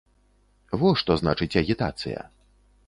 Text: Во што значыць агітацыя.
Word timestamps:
Во 0.83 0.89
што 1.03 1.19
значыць 1.21 1.51
агітацыя. 1.65 2.29